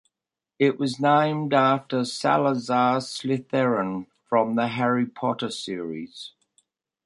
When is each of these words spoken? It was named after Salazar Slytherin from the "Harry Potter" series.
It 0.57 0.79
was 0.79 0.99
named 0.99 1.53
after 1.53 2.03
Salazar 2.05 2.97
Slytherin 3.01 4.07
from 4.27 4.55
the 4.55 4.69
"Harry 4.69 5.05
Potter" 5.05 5.51
series. 5.51 6.31